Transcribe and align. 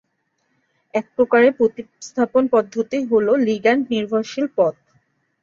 এক 0.93 1.05
প্রকারের 1.15 1.51
প্রতিস্থাপন 1.59 2.43
পদ্ধতি 2.53 2.97
হল 3.09 3.27
লিগ্যান্ড 3.47 3.83
নির্ভরশীল 3.93 4.45
পথ। 4.57 4.75